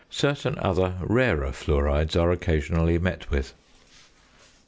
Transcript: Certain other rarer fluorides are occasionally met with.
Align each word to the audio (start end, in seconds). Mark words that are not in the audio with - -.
Certain 0.09 0.57
other 0.57 0.95
rarer 1.01 1.51
fluorides 1.51 2.19
are 2.19 2.31
occasionally 2.31 2.97
met 2.97 3.29
with. 3.29 3.53